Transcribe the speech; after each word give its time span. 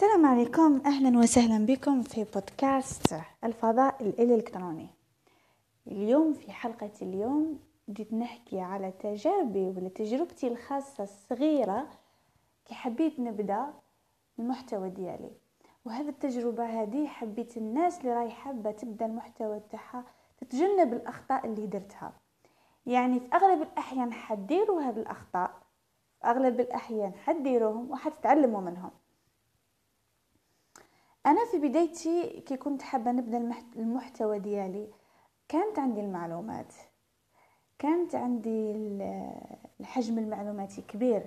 السلام 0.00 0.26
عليكم. 0.26 0.82
أهلا 0.86 1.18
وسهلا 1.18 1.66
بكم 1.66 2.02
في 2.02 2.24
بودكاست 2.24 3.14
الفضاء 3.44 3.96
الإلكتروني. 4.00 4.86
اليوم 5.86 6.32
في 6.32 6.52
حلقة 6.52 6.90
اليوم 7.02 7.58
بديت 7.88 8.12
نحكي 8.12 8.60
على 8.60 8.92
تجاربي 8.92 9.60
ولا 9.60 9.88
تجربتي 9.88 10.48
الخاصة 10.48 11.04
الصغيرة 11.04 11.86
كي 12.64 12.74
حبيت 12.74 13.20
نبدأ 13.20 13.66
المحتوى 14.38 14.90
ديالي. 14.90 15.30
وهذه 15.84 16.08
التجربة 16.08 16.64
هذه 16.64 17.06
حبيت 17.06 17.56
الناس 17.56 18.00
اللي 18.00 18.12
راهي 18.12 18.30
حابة 18.30 18.70
تبدأ 18.70 19.06
المحتوى 19.06 19.60
تاعها 19.70 20.04
تتجنب 20.38 20.92
الأخطاء 20.92 21.46
اللي 21.46 21.66
درتها. 21.66 22.12
يعني 22.86 23.20
في 23.20 23.26
أغلب 23.34 23.62
الأحيان 23.62 24.12
حديروا 24.12 24.82
هذه 24.82 24.98
الأخطاء 24.98 25.50
في 26.20 26.26
أغلب 26.26 26.60
الأحيان 26.60 27.12
حديروهم 27.14 27.90
وحتتعلموا 27.90 28.60
منهم. 28.60 28.90
أنا 31.26 31.44
في 31.44 31.58
بدايتي 31.58 32.40
كي 32.40 32.56
كنت 32.56 32.82
حابة 32.82 33.12
نبدأ 33.12 33.52
المحتوى 33.76 34.38
ديالي 34.38 34.88
كانت 35.48 35.78
عندي 35.78 36.00
المعلومات. 36.00 36.74
كانت 37.78 38.14
عندي 38.14 38.72
الحجم 39.80 40.18
المعلوماتي 40.18 40.82
كبير 40.82 41.22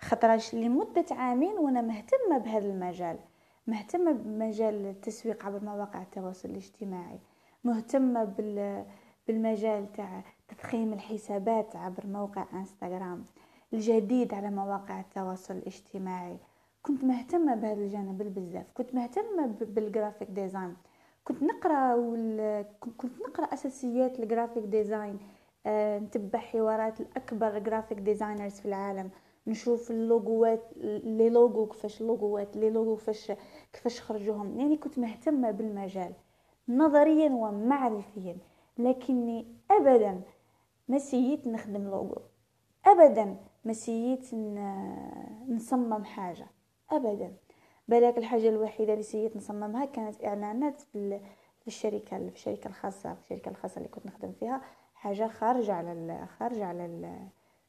خطرش 0.00 0.54
لمدة 0.54 1.04
عامين 1.10 1.58
وأنا 1.58 1.80
مهتمة 1.80 2.38
بهذا 2.38 2.66
المجال. 2.66 3.18
مهتمة 3.66 4.12
بمجال 4.12 4.86
التسويق 4.86 5.46
عبر 5.46 5.64
مواقع 5.64 6.02
التواصل 6.02 6.48
الاجتماعي. 6.48 7.18
مهتمة 7.64 8.24
بال 8.24 8.86
بالمجال 9.26 9.92
تاع 9.92 10.24
تضخيم 10.48 10.92
الحسابات 10.92 11.76
عبر 11.76 12.06
موقع 12.06 12.46
إنستغرام. 12.52 13.24
الجديد 13.72 14.34
على 14.34 14.50
مواقع 14.50 15.00
التواصل 15.00 15.54
الاجتماعي. 15.54 16.36
كنت 16.82 17.04
مهتمة 17.04 17.54
بهذا 17.54 17.80
الجانب 17.80 18.22
بزاف 18.22 18.66
كنت 18.74 18.94
مهتمة 18.94 19.46
بال 19.60 19.76
graphic 19.76 20.30
design 20.30 20.76
كنت 21.24 21.42
نقرأ 21.42 21.94
وال... 21.94 22.64
كنت 22.80 23.22
نقرأ 23.28 23.44
أساسيات 23.44 24.18
ال 24.18 24.24
graphic 24.24 24.64
design 24.64 25.18
أه 25.66 25.98
نتبع 25.98 26.38
حوارات 26.38 27.00
لأكبر 27.00 27.58
graphic 27.58 27.98
designers 27.98 28.52
في 28.52 28.66
العالم. 28.66 29.10
نشوف 29.46 29.90
اللوغوات 29.90 30.62
les 31.04 31.30
logos 31.30 31.66
كيفاش 31.66 32.00
اللوغوات 32.00 32.56
les 32.56 32.70
logos 32.70 32.96
كيفاش 32.96 33.32
كيفاش 33.72 34.00
خرجوهم. 34.00 34.60
يعني 34.60 34.76
كنت 34.76 34.98
مهتمة 34.98 35.50
بالمجال 35.50 36.12
نظريا 36.68 37.30
ومعرفيا. 37.30 38.36
لكني 38.78 39.46
ابدا 39.70 40.20
ما 40.88 40.98
سييت 40.98 41.46
نخدم 41.46 41.84
لوغو. 41.84 42.18
ابدا 42.86 43.36
ما 43.64 43.72
سييت 43.72 44.34
نصمم 45.48 46.04
حاجة. 46.04 46.46
ابدا. 46.92 47.32
بلاك 47.88 48.18
الحاجة 48.18 48.48
الوحيدة 48.48 48.92
اللي 48.92 49.02
سيت 49.02 49.36
نصممها 49.36 49.84
كانت 49.84 50.24
إعلانات 50.24 50.80
في 50.80 51.66
الشركة 51.66 52.18
في 52.18 52.34
الشركة 52.34 52.68
الخاصة 52.68 53.14
في 53.14 53.20
الشركة 53.20 53.48
الخاصة 53.48 53.78
اللي 53.78 53.88
كنت 53.88 54.06
نخدم 54.06 54.32
فيها 54.32 54.60
حاجة 54.94 55.28
خارجه 55.28 55.72
على 55.72 56.26
خارجه 56.38 56.64
على 56.64 57.18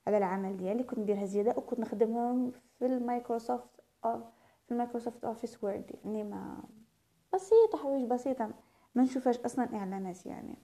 على 0.07 0.17
العمل 0.17 0.57
ديالي. 0.57 0.83
كنت 0.83 0.99
نديرها 0.99 1.25
زيادة 1.25 1.53
وكنت 1.57 1.79
نخدمهم 1.79 2.51
في 2.79 2.85
المايكروسوفت 2.85 3.69
في 4.65 4.71
ال 4.71 4.77
Microsoft 4.77 5.25
Office 5.25 5.63
Word 5.63 5.91
يعني 6.05 6.23
ما 6.23 6.63
بسيطة 7.33 7.77
حوايج 7.77 8.05
بسيطة. 8.05 8.49
ما 8.95 9.03
نشوفهاش 9.03 9.39
أصلا 9.39 9.75
إعلانات 9.75 10.25
يعني. 10.25 10.57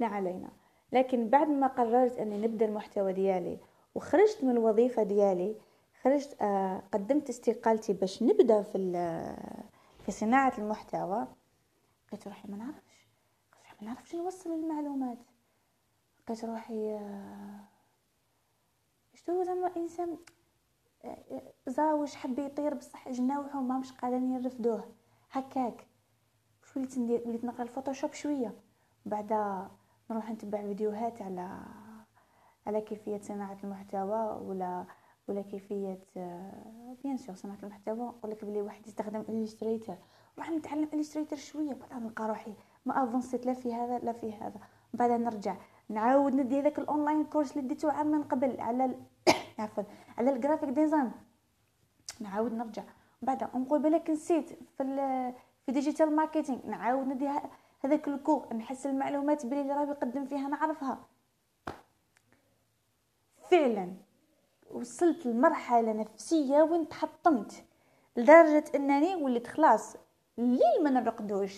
لا 0.00 0.06
علينا. 0.06 0.48
لكن 0.92 1.28
بعد 1.28 1.48
ما 1.48 1.66
قررت 1.66 2.18
أني 2.18 2.38
نبدأ 2.46 2.66
المحتوى 2.66 3.12
ديالي 3.12 3.58
وخرجت 3.94 4.44
من 4.44 4.50
الوظيفة 4.50 5.02
ديالي 5.02 5.56
خرجت 6.02 6.36
آه، 6.42 6.82
قدمت 6.92 7.28
استقالتي 7.28 7.92
باش 7.92 8.22
نبدأ 8.22 8.62
في 8.62 8.78
في 10.04 10.12
صناعة 10.12 10.52
المحتوى. 10.58 11.26
لقيت 12.08 12.26
روحي 12.28 12.48
ما 12.48 12.56
نعرفش 12.56 13.08
ما 13.80 13.88
نعرفش 13.88 14.14
نوصل 14.14 14.50
المعلومات. 14.50 15.18
لقيت 16.20 16.44
روحي 16.44 16.94
آه، 16.94 17.60
شتو 19.14 19.42
زعما 19.42 19.76
إنسان 19.76 20.18
آه، 21.04 21.42
زاوج 21.66 22.14
حب 22.14 22.38
يطير 22.38 22.74
بصح 22.74 23.08
جناوحو 23.08 23.60
ما 23.60 23.78
مش 23.78 23.92
قادرين 23.92 24.32
يرفدوه 24.32 24.84
هكاك. 25.30 25.86
وليت 26.76 26.98
ندير 26.98 27.22
وليت 27.26 27.44
نقرأ 27.44 27.62
ال 27.62 27.67
Photoshop 27.67 28.12
شوية. 28.12 28.54
وبعدا 29.06 29.70
نروح 30.10 30.30
نتبع 30.30 30.62
فيديوهات 30.62 31.22
على 31.22 31.60
على 32.66 32.80
كيفية 32.80 33.18
صناعة 33.18 33.58
المحتوى 33.64 34.40
ولا 34.48 34.86
ولا 35.28 35.42
كيفية 35.42 35.98
bien 37.02 37.16
sûr 37.16 37.34
صناعه 37.34 37.58
المحتوى 37.62 37.96
نقول 37.96 38.30
لك 38.30 38.44
بلي 38.44 38.62
واحد 38.62 38.86
يستخدم 38.86 39.24
Illustrator 39.28 39.96
راح 40.38 40.50
نتعلم 40.50 40.88
Illustrator 40.94 41.36
شوية 41.36 41.72
بعد 41.72 42.02
نلقى 42.02 42.28
روحي 42.28 42.52
ما 42.86 43.04
افونسيت 43.04 43.46
لا 43.46 43.52
في 43.52 43.74
هذا 43.74 43.98
لا 43.98 44.12
في 44.12 44.32
هذا 44.32 44.60
بعد 44.94 45.10
نرجع 45.10 45.56
نعاود 45.88 46.34
ندي 46.34 46.60
هذاك 46.60 46.78
ال 46.78 46.85
online 46.85 47.24
course 47.24 47.56
اللي 47.56 47.68
ديتو 47.68 47.88
عام 47.88 48.06
من 48.06 48.22
قبل 48.22 48.60
على. 48.60 48.94
عفوا 49.58 49.84
على 50.18 50.30
ال 50.30 50.35
graphic 50.35 50.68
design 50.68 51.12
نعاود 52.20 52.52
نرجع 52.52 52.82
بعد 53.22 53.42
نقول 53.56 53.82
بالك 53.82 54.10
نسيت 54.10 54.50
في. 54.78 54.84
في 55.68 55.72
digital 55.72 56.16
marketing 56.16 56.66
نعاود 56.66 57.06
ندي 57.06 57.28
هذاك 57.80 58.08
ال 58.08 58.16
cours 58.16 58.54
نحس 58.54 58.86
المعلومات 58.86 59.46
بلي 59.46 59.60
اللي 59.60 59.72
راه 59.72 59.86
يقدم 59.86 60.24
فيها 60.24 60.48
نعرفها 60.48 60.98
فعلا 63.50 63.94
وصلت 64.74 65.26
لمرحلة 65.26 65.92
نفسية 65.92 66.62
وين 66.62 66.88
تحطمت 66.88 67.64
لدرجة 68.16 68.64
إنني 68.74 69.14
وليت 69.14 69.46
خلاص 69.46 69.96
الليل 70.38 70.82
ما 70.82 70.90
نرقدوش. 70.90 71.54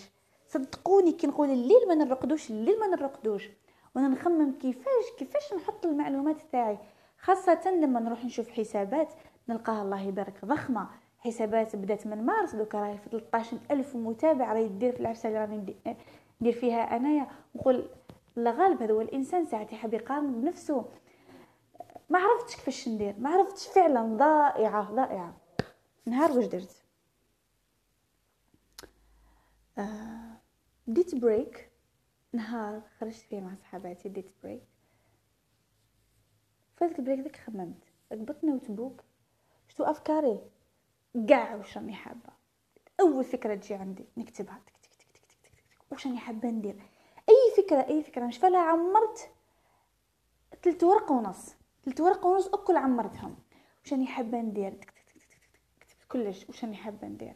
صدقوني 0.47 1.11
كي 1.11 1.27
نقول 1.27 1.49
الليل 1.49 1.87
ما 1.87 1.95
نرقدوش 1.95 2.49
الليل 2.49 2.79
ما 2.79 2.87
نرقدوش. 2.87 3.49
وأنا 3.95 4.07
نخمم 4.07 4.51
كيفاش 4.51 5.05
كيفاش 5.17 5.53
نحط 5.53 5.85
المعلومات 5.85 6.37
تاعي. 6.51 6.77
خاصة 7.19 7.71
لما 7.71 7.99
نروح 7.99 8.25
نشوف 8.25 8.49
حسابات 8.49 9.13
نلقاها 9.49 9.81
الله 9.81 10.01
يبارك 10.01 10.45
ضخمة. 10.45 10.87
حسابات 11.19 11.75
بدات 11.75 12.07
من 12.07 12.25
مارس 12.25 12.55
دوكا 12.55 12.79
راهي 12.79 12.97
في 12.97 13.09
13 13.09 13.57
ألف 13.71 13.95
متابع 13.95 14.53
راهي 14.53 14.67
دير 14.67 14.91
في 14.91 14.99
العرسة 14.99 15.29
اللي 15.29 15.39
راني 15.39 15.75
ندير 16.41 16.53
فيها 16.53 16.95
أنايا. 16.95 17.27
نقول 17.55 17.85
لا 18.35 18.51
غالب 18.51 18.81
هذا 18.81 18.93
هو 18.93 19.01
الإنسان 19.01 19.45
ساعات 19.45 19.73
يحب 19.73 19.93
يقارن 19.93 20.41
بنفسه. 20.41 20.85
ما 22.11 22.19
عرفتش 22.19 22.55
كيفاش 22.55 22.87
ندير 22.87 23.19
ما 23.19 23.29
عرفتش 23.29 23.67
فعلا 23.67 24.17
ضائعة 24.17 24.91
ضائعة. 24.91 25.37
نهار 26.05 26.31
واش 26.31 26.45
درت؟ 26.45 26.83
آه 29.77 30.37
ديت 30.87 31.15
break. 31.15 31.71
نهار 32.33 32.81
خرجت 32.99 33.15
فيه 33.15 33.41
مع 33.41 33.55
صحاباتي 33.55 34.09
ديت 34.09 34.31
break. 34.43 34.63
في 36.77 36.88
داك 36.88 36.99
ال 36.99 37.02
break 37.02 37.19
ديك 37.19 37.35
خممت. 37.35 37.83
قبضت 38.11 38.43
notebook 38.43 39.01
شتو 39.67 39.83
أفكاري؟ 39.83 40.39
كاع 41.27 41.55
واش 41.55 41.77
راني 41.77 41.93
حابة. 41.93 42.29
أول 42.99 43.23
فكرة 43.23 43.55
تجي 43.55 43.73
عندي 43.73 44.05
نكتبها. 44.17 44.61
تك 44.65 44.77
تك 44.77 44.93
تك 44.95 45.07
تك 45.13 45.25
تك 45.25 45.41
تك 45.41 45.91
واش 45.91 46.07
راني 46.07 46.17
حابة 46.17 46.49
ندير؟ 46.49 46.81
أي 47.29 47.63
فكرة 47.63 47.87
أي 47.87 48.03
فكرة. 48.03 48.25
مش 48.25 48.37
فلا 48.37 48.59
عمرت 48.59 49.31
ثلاث 50.63 50.83
ورق 50.83 51.11
ونص. 51.11 51.60
ثلاث 51.85 52.01
ورقة 52.01 52.27
ونص 52.27 52.47
أكل 52.47 52.77
عمرتهم 52.77 53.35
واش 53.81 53.93
راني 53.93 54.07
حابة 54.07 54.41
ندير؟ 54.41 54.73
كتبت 54.73 56.03
كلش. 56.09 56.45
واش 56.47 56.63
راني 56.63 56.75
حابة 56.75 57.07
ندير؟ 57.07 57.35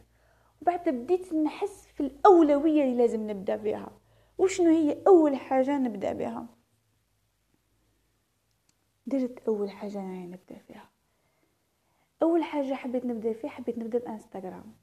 وبعد 0.62 0.88
بديت 0.88 1.34
نحس 1.34 1.86
في 1.86 2.00
الأولوية 2.00 2.82
اللي 2.82 2.96
لازم 2.96 3.30
نبدأ 3.30 3.56
بها 3.56 3.98
وشنو 4.38 4.70
هي 4.70 5.02
أول 5.06 5.36
حاجة 5.36 5.78
نبدأ 5.78 6.12
بها 6.12 6.46
درت 9.06 9.48
أول 9.48 9.70
حاجة 9.70 10.00
أنا 10.00 10.26
نبدأ 10.26 10.58
فيها. 10.58 10.90
أول 12.22 12.44
حاجة 12.44 12.74
حبيت 12.74 13.04
نبدأ 13.04 13.32
فيها 13.32 13.50
حبيت 13.50 13.78
نبدأ 13.78 13.98
بانستغرام 13.98 14.74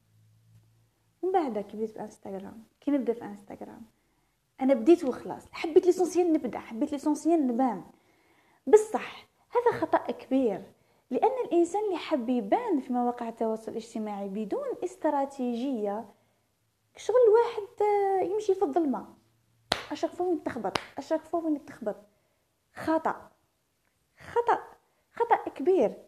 ومن 1.21 1.31
بعد 1.33 1.59
كي 1.59 1.77
بديت 1.77 1.97
بانستغرام 1.97 2.63
كي 2.81 2.91
نبدأ 2.91 3.13
في 3.13 3.23
إنستغرام. 3.25 3.81
أنا 4.61 4.73
بديت 4.73 5.03
وخلاص. 5.03 5.51
حبيت 5.51 5.85
l'essentiel 5.85 6.33
نبدأ 6.33 6.59
حبيت 6.59 6.91
l'essentiel 6.91 7.47
نبان. 7.47 7.83
بصح 8.67 9.27
هذا 9.55 9.79
خطأ 9.79 10.11
كبير 10.11 10.63
لأن 11.09 11.45
الإنسان 11.45 11.85
اللي 11.85 11.97
حب 11.97 12.29
يبان 12.29 12.79
في 12.79 12.93
مواقع 12.93 13.29
التواصل 13.29 13.71
الاجتماعي 13.71 14.29
بدون 14.29 14.65
استراتيجية. 14.83 16.13
شغل 16.97 17.15
واحد 17.15 17.81
يمشي 18.31 18.55
في 18.55 18.63
الظلمة. 18.63 19.15
أشاك 19.91 20.11
فوين 20.11 20.43
تخبط 20.43 20.77
أشاك 20.97 21.21
فوين 21.21 21.65
تخبط. 21.65 21.95
خطأ 22.73 23.31
خطأ 24.17 24.63
خطأ 25.11 25.49
كبير. 25.49 26.03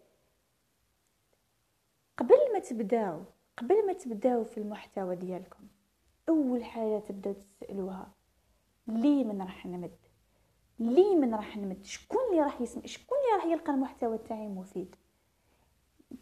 قبل 2.18 2.53
ما 2.53 2.59
تبداو 2.59 3.24
قبل 3.57 3.88
ما 3.88 3.94
تبداو 3.94 4.44
في 4.44 4.57
المحتوى 4.57 5.15
ديالكم 5.15 5.68
أول 6.30 6.63
حاجة 6.63 7.00
تبداو 7.00 7.33
تسألوها 7.33 8.12
ليه 8.88 9.24
من 9.24 9.41
راح 9.41 9.65
نمد؟ 9.65 10.05
ليه 10.80 11.16
من 11.16 11.36
راح 11.36 11.57
نمد؟ 11.57 11.86
شكون 11.86 12.19
اللي 12.31 12.42
راح 12.42 12.62
يسمع؟ 12.62 12.86
شكون 12.86 13.18
اللي 13.18 13.44
راح 13.44 13.45
يلقى 13.45 13.74
المحتوى 13.74 14.18
تاعي 14.18 14.48
مفيد؟ 14.48 14.95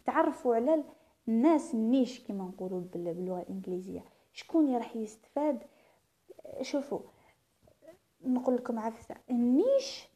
تعرفوا 0.04 0.54
على 0.54 0.84
الناس 1.28 1.74
النيش 1.74 2.24
كما 2.24 2.44
نقولوا 2.44 2.80
باللغة 2.80 3.40
الإنجليزية. 3.40 4.04
شكون 4.32 4.66
اللي 4.66 4.76
راح 4.78 4.96
يستفاد؟ 4.96 5.62
شوفوا 6.60 7.00
نقول 8.24 8.56
لكم 8.56 8.78
عفسة. 8.78 9.14
النيش 9.30 10.08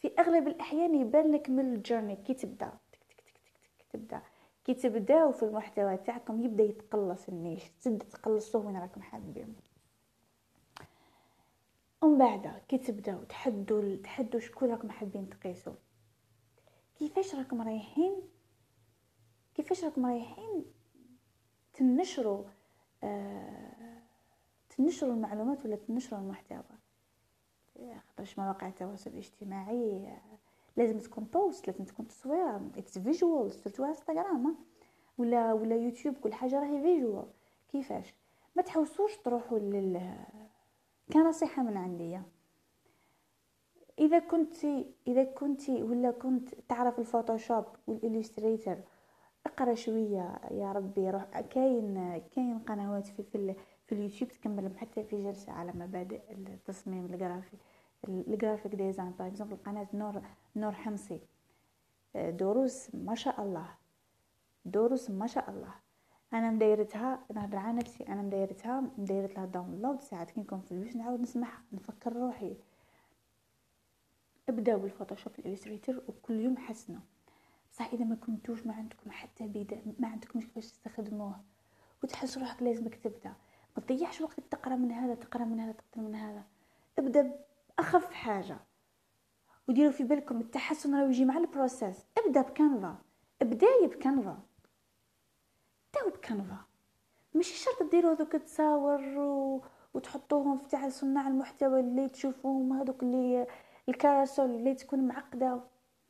في 0.00 0.10
أغلب 0.18 0.48
الأحيان 0.48 0.94
يبان 0.94 1.32
لك 1.32 1.50
من 1.50 1.74
الجورني 1.74 2.16
كي 2.16 2.34
تبدأ 2.34 2.72
تك 2.92 3.04
تك 3.04 3.20
تك 3.20 3.32
تك 3.32 3.60
تك 3.78 3.86
تبدأ. 3.92 4.22
كي 4.64 4.74
تبداو 4.74 5.32
في 5.32 5.42
المحتوى 5.42 5.96
تاعكم 5.96 6.40
يبدأ 6.42 6.64
يتقلص 6.64 7.28
النيش 7.28 7.70
تبدأ 7.70 8.04
تقلصوه 8.04 8.66
وين 8.66 8.76
راكم 8.76 9.02
حابين. 9.02 9.56
ومن 12.02 12.18
بعد 12.18 12.62
كي 12.68 12.78
تبداو 12.78 13.24
تحدوا 13.24 13.96
تحدوا 13.96 14.40
شكون 14.40 14.70
راكم 14.70 14.90
حابين 14.90 15.28
تقيسوا 15.28 15.74
كيفاش 16.98 17.34
راكم 17.34 17.62
رايحين؟ 17.62 18.14
كيفاش 19.54 19.84
راكم 19.84 20.06
رايحين 20.06 20.64
تنشروا 21.74 22.44
آه 23.04 24.02
تنشروا 24.70 25.12
المعلومات 25.12 25.64
ولا 25.64 25.76
تنشروا 25.76 26.20
المحتوى؟ 26.20 26.78
خاطرش 28.08 28.38
مواقع 28.38 28.68
التواصل 28.68 29.10
الاجتماعي 29.10 30.18
لازم 30.76 30.98
تكون 30.98 31.24
post 31.24 31.66
لازم 31.66 31.84
تكون 31.84 32.08
تصويره 32.08 32.70
it's 32.76 32.98
visual 32.98 33.52
surtout 33.52 33.84
Instagram 33.84 34.56
ولا 35.18 35.52
ولا 35.52 35.76
يوتيوب 35.76 36.14
كل 36.14 36.32
حاجة 36.32 36.60
راهي 36.60 36.82
visual 36.82 37.26
كيفاش؟ 37.68 38.14
ما 38.56 38.62
تحوسوش 38.62 39.16
تروحوا 39.16 39.58
لل 39.58 40.16
كنصيحة 41.12 41.62
من 41.62 41.76
عندي. 41.76 42.20
إذا 43.98 44.18
كنت 44.18 44.64
إذا 45.06 45.24
كنت 45.24 45.70
ولا 45.70 46.10
كنت 46.10 46.54
تعرف 46.54 46.98
ال 46.98 47.05
Photoshop 47.05 47.64
وال 47.86 48.00
Illustrator 48.00 48.78
اقرأ 49.46 49.74
شوية 49.74 50.40
يا 50.50 50.72
ربي 50.72 51.10
روح 51.10 51.40
كاين 51.40 52.22
كاين 52.36 52.58
قنوات 52.58 53.06
في 53.06 53.22
في, 53.22 53.54
في 53.86 53.94
اليوتيوب 53.94 54.30
تكمل 54.30 54.78
حتى 54.78 55.04
في 55.04 55.24
جلسه 55.24 55.52
على 55.52 55.72
مبادئ 55.72 56.20
التصميم 56.32 57.06
الجرافي 57.06 57.56
ال 58.08 58.16
graphic 58.16 58.74
design. 58.74 59.10
par 59.10 59.26
exemple 59.26 59.56
قناة 59.56 59.88
نور 59.94 60.22
نور 60.56 60.72
حمصي. 60.72 61.20
دروس 62.14 62.94
ما 62.94 63.14
شاء 63.14 63.42
الله. 63.42 63.68
دروس 64.64 65.10
ما 65.10 65.26
شاء 65.26 65.50
الله. 65.50 65.74
أنا 66.32 66.50
مدايرتها 66.50 67.24
نهضر 67.34 67.58
على 67.58 67.78
نفسي 67.78 68.04
أنا 68.08 68.22
مدايرتها 68.22 68.80
مدايرت 68.98 69.36
لها 69.36 69.46
download 69.46 70.00
ساعات 70.00 70.30
كي 70.30 70.40
نكون 70.40 70.60
في 70.60 70.72
البيت 70.72 70.96
نعاود 70.96 71.20
نسمعها 71.20 71.62
نفكر 71.72 72.12
روحي. 72.12 72.56
ابداو 74.48 74.78
بال 74.78 74.88
Photoshop 74.88 75.32
ال 75.38 75.43
Illustrator 75.43 76.02
وكل 76.08 76.40
يوم 76.40 76.56
حسنوا. 76.56 77.00
صح 77.72 77.92
إذا 77.92 78.04
ما 78.04 78.14
كنتوش 78.14 78.66
ما 78.66 78.74
عندكم 78.74 79.10
حتى 79.10 79.46
بداية 79.46 79.82
ما 79.98 80.08
عندكمش 80.08 80.44
كيفاش 80.44 80.66
تستخدموه. 80.66 81.40
وتحس 82.02 82.38
روحك 82.38 82.62
لازمك 82.62 82.94
تبدأ. 82.94 83.34
ما 83.76 83.82
تضيعش 83.82 84.20
وقت 84.20 84.40
تقرأ 84.50 84.76
من 84.76 84.92
هذا 84.92 85.14
تقرأ 85.14 85.44
من 85.44 85.60
هذا 85.60 85.72
تقرأ 85.72 86.02
من 86.02 86.14
هذا. 86.14 86.42
ابدأ 86.98 87.36
بأخف 87.78 88.12
حاجة. 88.12 88.58
وديروا 89.68 89.92
في 89.92 90.04
بالكم 90.04 90.40
التحسن 90.40 90.94
راه 90.94 91.08
يجي 91.08 91.24
مع 91.24 91.36
ال 91.36 91.44
process. 91.44 92.06
ابدأ 92.18 92.42
ب 92.42 92.50
Canva. 92.50 92.96
ابدأي 93.42 93.86
ب 93.86 93.95
Canva. 93.95 94.47
ابداو 96.08 96.20
ب 96.20 96.26
Canva 96.26 96.56
ماشي 97.34 97.56
شرط 97.56 97.90
ديروا 97.90 98.12
هذوك 98.12 98.34
التصاور 98.34 99.18
و... 99.18 99.62
وتحطوهم 99.94 100.58
في 100.58 100.68
تاع 100.68 100.88
صناع 100.88 101.28
المحتوى 101.28 101.80
اللي 101.80 102.08
تشوفوهم 102.08 102.72
هذوك 102.72 103.02
اللي 103.02 103.46
ال 103.88 103.95
carousel 103.95 104.50
اللي 104.50 104.74
تكون 104.74 105.08
معقدة. 105.08 105.60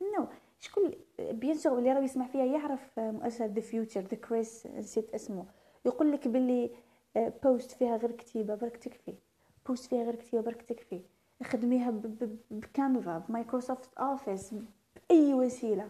no. 0.01 0.25
no. 0.25 0.27
شكون 0.59 0.91
bien 1.19 1.57
sûr 1.57 1.77
اللي 1.79 1.93
راه 1.93 1.99
يسمع 2.01 2.27
فيها 2.27 2.45
يعرف 2.45 2.99
مؤسسة 2.99 3.45
The 3.45 3.50
Futur 3.50 3.58
ذا 3.58 3.61
فيوتشر 3.61 4.01
ذا 4.01 4.17
كريس 4.17 4.67
نسيت 4.67 5.13
اسمه. 5.13 5.45
يقول 5.85 6.11
لك 6.11 6.27
باللي 6.27 6.71
post 7.15 7.71
فيها 7.71 7.97
غير 7.97 8.11
كتيبة 8.11 8.55
برك 8.55 8.77
تكفي. 8.77 9.13
post 9.67 9.85
فيها 9.85 10.03
غير 10.03 10.15
كتيبة 10.15 10.43
برك 10.43 10.61
تكفي. 10.61 11.01
خدميها 11.43 11.91
ب 12.51 12.62
Canva 12.62 13.17
ب 13.17 13.25
Microsoft 13.25 13.93
Office 13.97 14.53
بأي 15.09 15.33
وسيلة. 15.33 15.89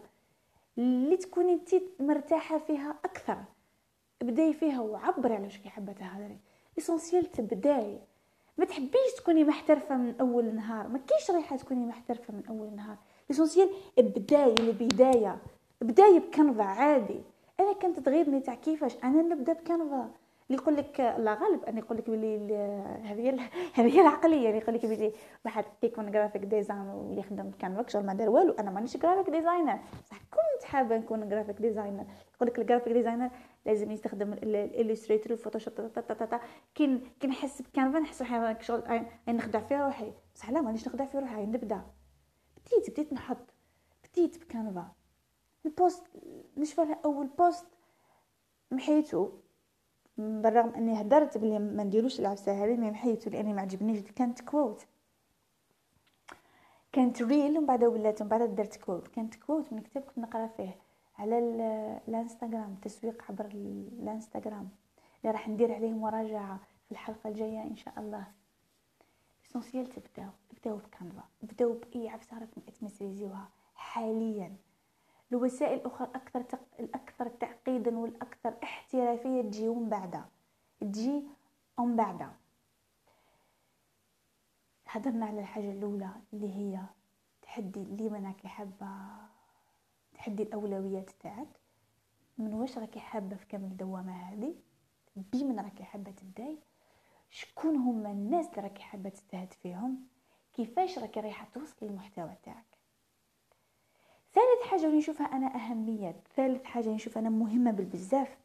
اللي 0.77 1.17
تكوني 1.17 1.53
انت 1.53 1.69
مرتاحة 1.99 2.57
فيها 2.59 2.95
أكثر. 3.05 3.37
بداي 4.23 4.53
فيها 4.53 4.81
وعبري 4.81 5.35
على 5.35 5.43
واش 5.43 5.57
حابه 5.67 5.93
تهضري 5.93 6.37
essentiel 6.77 7.31
تبداي. 7.31 7.99
ما 8.57 8.65
تحبيش 8.65 9.13
تكوني 9.17 9.43
محترفة 9.43 9.97
من 9.97 10.15
أول 10.21 10.55
نهار. 10.55 10.87
ما 10.87 10.99
كاينش 11.07 11.31
ريحه 11.31 11.57
تكوني 11.57 11.85
محترفة 11.85 12.33
من 12.33 12.43
أول 12.49 12.75
نهار. 12.75 12.97
essentiel 13.31 13.69
بدايه 13.97 14.55
البداية. 14.59 15.37
بدايه 15.81 16.19
ب 16.19 16.26
Canva 16.26 16.63
عادي. 16.63 17.21
أنا 17.59 17.73
كانت 17.73 17.99
تغيرني 17.99 18.39
تاع 18.39 18.55
كيفاش؟ 18.55 18.95
أنا 19.03 19.21
نبدأ 19.21 19.53
ب 19.53 19.62
Canva 19.62 20.09
اللي 20.49 20.61
يقول 20.61 20.75
لك 20.77 21.01
الله 21.01 21.33
غالب 21.33 21.63
أنا 21.63 21.79
يقول 21.79 21.97
لك 21.97 22.09
بلي 22.09 22.55
هذه 23.03 23.49
هذه 23.79 24.01
العقلية. 24.01 24.45
يعني 24.45 24.57
يقول 24.57 24.75
لك 24.75 24.85
بلي 24.85 25.13
واحد 25.45 25.65
كيكون 25.81 26.11
graphic 26.11 26.41
designer 26.41 26.89
ويخدم 26.89 27.51
Canva 27.51 27.89
شغل 27.89 28.05
ما 28.05 28.13
دار 28.13 28.29
والو 28.29 28.53
أنا 28.53 28.71
مانيش 28.71 28.97
graphic 28.97 29.29
designer 29.29 29.79
صح 30.05 30.17
كنت 30.17 30.63
حابة 30.63 30.97
نكون 30.97 31.29
graphic 31.29 31.61
designer 31.61 32.05
يقول 32.35 32.49
لك 32.49 32.59
ال 32.59 32.63
graphic 32.63 32.93
designer 32.93 33.29
لازم 33.65 33.91
يستخدم 33.91 34.33
ال 34.33 34.41
Illustrator 34.41 35.31
ال 35.31 35.35
Photoshop 35.35 35.73
كي 36.75 36.99
كي 37.19 37.27
نحس 37.27 37.61
ب 37.61 37.67
Canva 37.67 37.99
نحس 37.99 38.21
روحي 38.21 38.61
شغل 38.61 39.05
نخدع 39.27 39.59
فيها 39.59 39.85
روحي. 39.85 40.13
بصح 40.35 40.49
لا 40.49 40.61
مانيش 40.61 40.87
نخدع 40.87 41.05
فيها 41.05 41.21
روحي 41.21 41.45
نبدا 41.45 41.81
بديت 42.57 42.89
بديت 42.89 43.13
نحط. 43.13 43.53
بديت 44.03 44.37
ب 44.37 44.45
Canva. 44.45 44.91
ال 45.65 45.73
post 45.73 46.03
نشوف 46.57 46.79
أول 47.05 47.27
post 47.27 47.67
محيتو 48.71 49.31
بالرغم 50.19 50.69
أني 50.69 51.01
هدرت 51.01 51.37
بلي 51.37 51.59
ما 51.59 51.83
نديروش 51.83 52.19
العفسة 52.19 52.63
هذه 52.63 52.75
ما 52.77 52.91
محيتو 52.91 53.29
لأني 53.29 53.53
ما 53.53 53.61
عجبنيش 53.61 53.99
كانت 54.01 54.41
quote 54.41 54.85
كانت 56.91 57.21
reel 57.21 57.57
ومن 57.57 57.65
بعد 57.65 57.83
ولات 57.83 58.21
ومن 58.21 58.29
بعد 58.29 58.55
درت 58.55 58.75
quote 58.75 59.07
كانت 59.07 59.35
quote 59.35 59.73
من 59.73 59.81
كتاب 59.81 60.03
كنت 60.03 60.17
نقرأ 60.19 60.47
فيه 60.47 60.75
على 61.17 61.39
الانستغرام 62.07 62.75
تسويق 62.81 63.23
عبر 63.29 63.45
الانستغرام. 63.45 64.69
اللي 65.21 65.31
راح 65.31 65.49
ندير 65.49 65.73
عليه 65.73 65.93
مراجعة 65.93 66.59
في 66.85 66.91
الحلقة 66.91 67.29
الجاية 67.29 67.61
إن 67.63 67.75
شاء 67.75 67.93
الله. 67.99 68.27
essentiel 69.45 69.87
تبداو 69.87 70.29
تبداو 70.49 70.77
ب 70.77 70.85
Canva 70.85 71.23
تبداو 71.41 71.73
بأي 71.73 72.09
عفسة 72.09 72.39
راكم 72.39 72.61
تماتريزيوها 72.61 73.49
حاليا. 73.75 74.55
الوسائل 75.31 75.79
الأخرى 75.79 76.07
الأكثر 76.07 76.41
تق... 76.41 76.59
الأكثر 76.79 77.27
تعقيدا 77.29 77.97
والأكثر 77.97 78.53
احترافية. 78.63 79.41
تجي 79.41 79.67
من 79.69 79.89
بعد 79.89 80.23
تجي 80.81 81.23
من 81.79 81.95
بعد 81.95 82.31
هدرنا 84.87 85.25
على 85.25 85.39
الحاجة 85.39 85.71
الأولى 85.71 86.09
اللي 86.33 86.55
هي 86.55 86.81
تحدي 87.41 87.79
اللي 87.79 88.09
منك 88.09 88.47
حابة 88.47 88.87
تحدي 90.13 90.43
الأولويات 90.43 91.09
تاعك. 91.09 91.47
من 92.37 92.53
واش 92.53 92.77
راكي 92.77 92.99
حابة 92.99 93.35
في 93.35 93.45
كامل 93.45 93.63
الدوامة 93.65 94.11
هذه؟ 94.13 94.55
بمن 95.15 95.59
راكي 95.59 95.83
حابة 95.83 96.11
تبداي؟ 96.11 96.57
شكون 97.29 97.75
هما 97.75 98.11
الناس 98.11 98.49
اللي 98.49 98.61
راكي 98.61 98.83
حابة 98.83 99.09
تستهدفيهم 99.09 100.07
كيفاش 100.53 100.99
راكي 100.99 101.19
رايحة 101.19 101.47
توصلي 101.53 101.89
المحتوى 101.89 102.35
تاعك؟ 102.43 102.68
ثالث 104.33 104.61
حاجة 104.69 104.87
نشوفها 104.87 105.27
أنا 105.27 105.55
أهمية 105.55 106.15
ثالث 106.35 106.63
حاجة 106.63 106.89
نشوف 106.89 107.17
أنا 107.17 107.29
مهمة 107.29 107.71
بالبزاف. 107.71 108.37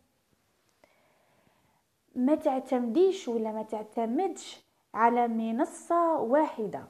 ما 2.14 2.34
تعتمديش 2.34 3.28
ولا 3.28 3.52
ما 3.52 3.62
تعتمدش 3.62 4.64
على 4.94 5.28
منصة 5.28 6.20
واحدة. 6.20 6.88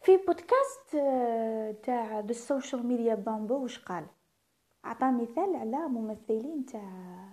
في 0.00 0.16
بودكاست 0.16 0.94
آه، 0.94 1.72
تاع 1.82 2.20
social 2.20 2.86
media 2.86 3.14
بامبو 3.14 3.62
واش 3.62 3.78
قال؟ 3.78 4.06
عطى 4.84 5.10
مثال 5.10 5.56
على 5.56 5.88
ممثلين 5.88 6.66
تاع 6.66 7.28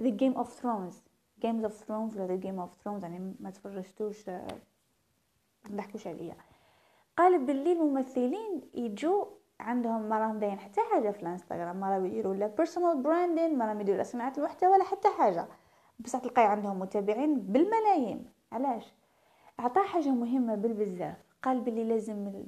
The 0.00 0.10
Game 0.10 0.32
of 0.32 0.52
Thrones 0.52 1.02
Games 1.40 1.64
of 1.64 1.72
Thrones 1.72 2.16
ولا 2.16 2.26
The 2.26 2.36
Game 2.36 2.60
of 2.60 2.70
Thrones 2.84 3.02
يعني 3.02 3.34
ما 3.40 3.50
تفرجتوش 3.50 4.28
ما 4.28 4.48
تضحكوش 5.64 6.06
عليا. 6.06 6.36
قال 7.16 7.46
باللي 7.46 7.72
الممثلين 7.72 8.60
يجوا 8.74 9.24
عندهم 9.60 10.02
ما 10.02 10.18
راهم 10.18 10.38
دايرين 10.38 10.58
حتى 10.58 10.80
حاجة 10.92 11.10
في 11.10 11.22
الانستغرام. 11.22 11.76
ما 11.76 11.90
راهم 11.90 12.06
يديروا 12.06 12.34
لا 12.34 12.46
personal 12.46 13.02
branding 13.02 13.58
ما 13.58 13.66
راهم 13.66 13.80
يديروا 13.80 13.98
لا 13.98 14.04
صناعة 14.04 14.32
المحتوى 14.38 14.70
ولا 14.70 14.84
حتى 14.84 15.08
حاجة. 15.08 15.48
بصح 15.98 16.18
تلقاي 16.18 16.44
عندهم 16.44 16.78
متابعين 16.78 17.40
بالملايين. 17.40 18.32
علاش؟ 18.52 18.94
عطى 19.58 19.80
حاجة 19.80 20.08
مهمة 20.08 20.54
بالبزاف 20.54 21.16
قال 21.42 21.60
باللي 21.60 21.84
لازم 21.84 22.30
في 22.30 22.46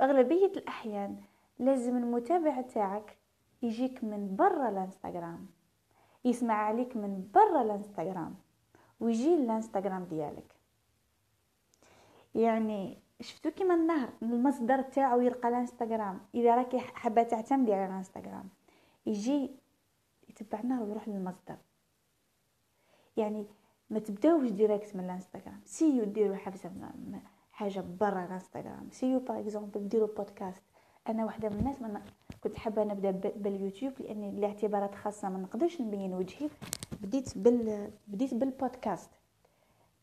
أغلبية 0.00 0.52
الأحيان 0.56 1.20
لازم 1.58 1.96
المتابع 1.96 2.60
تاعك 2.60 3.18
يجيك 3.62 4.04
من 4.04 4.36
برا 4.36 4.68
الانستغرام. 4.68 5.46
يسمع 6.24 6.54
عليك 6.54 6.96
من 6.96 7.28
برا 7.34 7.62
الانستغرام. 7.62 8.34
ويجي 9.00 9.34
الانستغرام 9.34 10.04
ديالك. 10.04 10.56
يعني 12.34 13.01
شفتو 13.22 13.50
كيما 13.50 13.74
النهر 13.74 14.08
المصدر 14.22 14.82
تاعو 14.82 15.20
يلقى 15.20 15.48
الانستغرام 15.48 16.20
إذا 16.34 16.54
راكي 16.54 16.78
حابة 16.78 17.22
تعتمدي 17.22 17.74
على 17.74 17.86
الانستغرام 17.86 18.48
يجي 19.06 19.50
يتبعنا 20.28 20.82
ويروح 20.82 21.08
للمصدر. 21.08 21.56
يعني 23.16 23.46
ما 23.90 23.98
تبداوش 23.98 24.50
directe 24.50 24.96
من 24.96 25.04
الانستغرام. 25.04 25.60
سيوا 25.64 26.04
ديروا 26.04 26.36
حاجة 26.36 26.70
حاجة 27.52 27.80
برا 28.00 28.24
الانستغرام. 28.24 28.88
سيوا 28.90 29.18
par 29.18 29.40
exemple 29.40 29.88
ديروا 29.88 30.08
بودكاست 30.16 30.62
أنا 31.08 31.24
واحدة 31.24 31.48
من 31.48 31.58
الناس 31.58 31.82
من 31.82 32.00
كنت 32.44 32.56
حابة 32.56 32.84
نبدأ 32.84 33.10
باليوتيوب 33.36 33.92
لأني 34.00 34.40
لاعتبارات 34.40 34.94
خاصة 34.94 35.28
ما 35.28 35.38
نقدرش 35.38 35.80
نبين 35.80 36.14
وجهي. 36.14 36.50
بديت 37.02 37.38
بال 37.38 37.90
بديت 38.08 38.34
بالبودكاست 38.34 39.10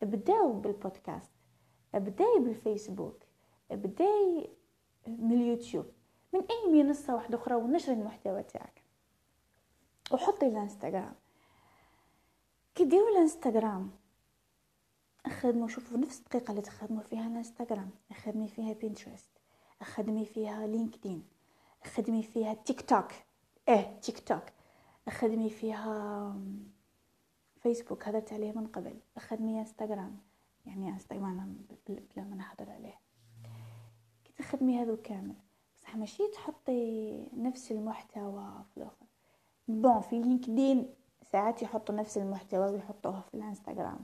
بداو 0.02 0.54
بالبودكاست 0.54 1.32
بداي 1.94 2.40
بالفيسبوك 2.40 3.24
بداي 3.72 4.50
من 5.08 5.42
اليوتيوب 5.42 5.86
من 6.34 6.42
أي 6.42 6.84
منصة 6.84 7.16
واحدة 7.16 7.38
أخرى 7.38 7.56
ونشر 7.56 7.94
المحتوى 7.94 8.44
تاعك. 8.44 8.84
وحطي 10.12 10.48
الإنستغرام. 10.48 11.16
كي 12.76 12.86
ديروا 12.86 13.10
الإنستغرام 13.10 13.92
خدموا 15.28 15.68
شوفوا 15.68 15.98
نفس 15.98 16.20
الدقيقة 16.20 16.52
اللي 16.52 16.62
تخدموا 16.62 17.04
فيها 17.04 17.28
الإنستغرام. 17.28 17.90
خدمي 18.14 18.48
فيها 18.48 18.74
بينترست 18.74 19.32
خدمي 19.84 20.26
فيها 20.26 20.68
لينكدين 20.68 21.28
خدمي 21.86 22.24
فيها 22.24 22.54
تيك 22.54 22.82
توك 22.82 23.12
آه 23.70 24.00
تيك 24.00 24.20
توك 24.20 24.44
خدمي 25.10 25.50
فيها 25.50 26.36
فيسبوك 27.62 28.08
هدرت 28.08 28.34
عليه 28.34 28.52
من 28.52 28.68
قبل. 28.68 29.00
خدمي 29.18 29.60
انستغرام 29.60 30.29
يعني 30.66 30.90
انستغرام 30.90 31.58
بلا 31.88 32.24
ما 32.24 32.36
نهضر 32.36 32.72
عليه. 32.72 33.00
كي 34.26 34.34
تخدمي 34.38 34.82
هذو 34.82 34.98
كامل. 34.98 35.36
بصح 35.76 35.96
ماشي 35.96 36.24
تحطي 36.34 37.28
نفس 37.38 37.72
المحتوى 37.72 38.64
في 38.72 38.78
الآخر. 38.78 39.06
bon 39.68 40.00
في 40.02 40.20
لينكدين 40.20 40.90
ساعات 41.22 41.62
يحطوا 41.62 41.96
نفس 41.96 42.18
المحتوى 42.18 42.70
ويحطوه 42.70 43.22
في 43.22 43.34
الإنستغرام. 43.34 44.00